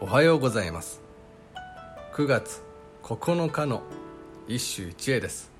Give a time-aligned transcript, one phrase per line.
[0.00, 1.02] おはようございます。
[2.14, 2.62] 9月
[3.02, 3.82] 9日の
[4.46, 5.50] 一首一会です。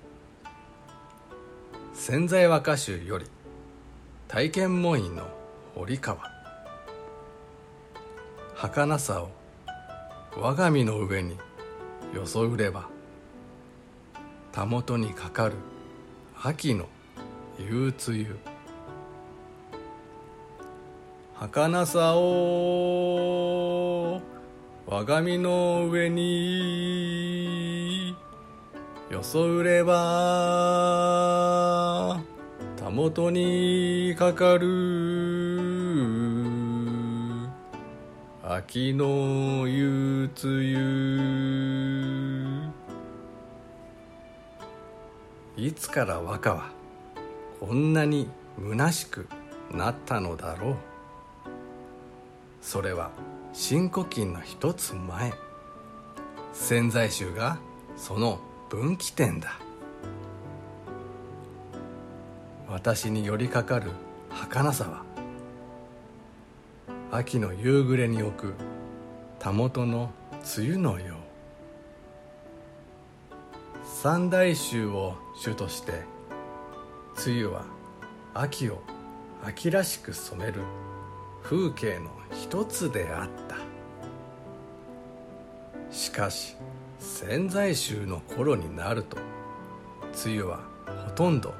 [1.92, 3.26] 潜在和歌集より
[4.28, 5.26] 体験門院の
[5.74, 6.20] 堀川。
[8.54, 9.30] 儚さを
[10.36, 11.36] 我が身の上に
[12.14, 12.88] よそうれば
[14.52, 15.54] たもとにかかる
[16.40, 16.86] 秋の
[17.58, 18.38] 憂鬱ゆ
[21.34, 23.87] 儚さを
[24.90, 27.36] 我が身の上に
[29.10, 29.92] よそうれば
[32.74, 34.66] たもとにかかる。
[38.42, 41.20] 秋の憂鬱ゆ
[45.58, 46.70] いつから和歌は
[47.60, 49.28] こんなに虚しく
[49.70, 50.76] なったのだろう。
[52.62, 53.10] それは
[53.52, 55.32] 新古今の一つ前。
[56.52, 57.58] 潜在集が
[57.96, 59.58] その分岐点だ。
[62.68, 63.90] 私に寄りかかる
[64.30, 65.02] 儚さは
[67.10, 68.54] 秋の夕暮れに置く
[69.38, 70.10] たもとの
[70.58, 71.18] 梅雨のよう。
[73.84, 76.02] 三大衆を主として
[77.26, 77.64] 梅雨は
[78.34, 78.82] 秋を
[79.42, 80.60] 秋らしく染める。
[81.42, 83.56] 風景の一つであった。
[85.90, 86.56] しかし
[86.98, 89.16] 潜在衆の頃になると
[90.26, 90.60] 梅雨は
[91.06, 91.54] ほとんど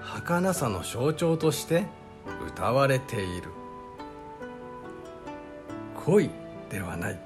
[0.00, 1.86] 儚さの象徴として
[2.48, 3.50] 歌われている。
[6.04, 6.30] 恋
[6.70, 7.20] ではない。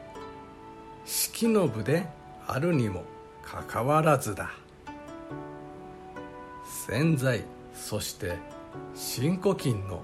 [1.05, 2.07] 式の部で
[2.47, 3.05] あるにも
[3.43, 4.51] かかわらずだ。
[6.87, 8.37] 潜在そして
[8.95, 10.01] 新古今の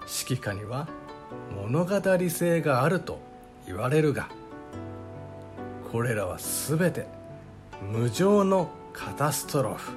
[0.00, 0.88] 指揮下には
[1.62, 3.20] 物語性があると
[3.66, 4.28] 言われるが
[5.92, 7.06] これらは全て
[7.92, 9.92] 無情のカタストロフ。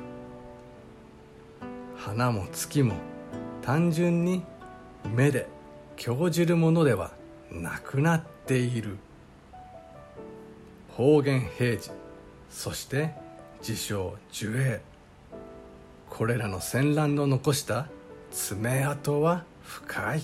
[1.95, 2.93] 花も月も
[3.63, 4.43] 単純に
[5.15, 5.47] 目で
[5.95, 7.11] 興じるものでは
[7.51, 8.97] なくなっている。
[10.95, 11.89] 方言平治
[12.49, 13.11] そして
[13.59, 14.81] 自称樹影。
[16.11, 17.87] これらの戦乱の残した
[18.31, 20.21] 爪痕は深い。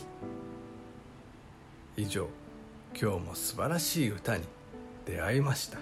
[1.98, 2.28] 以上
[2.94, 4.44] 今日も素晴らしい歌に
[5.06, 5.78] 出会いました。